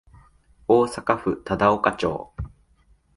[0.67, 2.33] 大阪府忠岡町